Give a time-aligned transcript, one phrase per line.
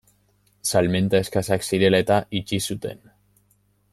[0.69, 3.05] Salmenta eskasak zirela eta itxi zuten.